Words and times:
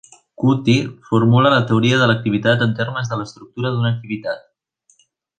Kuutti 0.43 0.75
formula 1.09 1.51
la 1.55 1.59
teoria 1.71 1.99
de 2.03 2.07
l'activitat 2.11 2.65
en 2.67 2.73
termes 2.79 3.11
de 3.11 3.19
l'estructura 3.23 3.73
d'una 3.75 3.93
activitat. 3.97 5.05